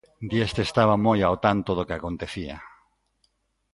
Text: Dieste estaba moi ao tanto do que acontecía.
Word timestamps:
Dieste 0.29 0.61
estaba 0.67 0.95
moi 1.07 1.19
ao 1.23 1.35
tanto 1.45 1.69
do 1.77 1.85
que 1.87 1.95
acontecía. 1.97 2.57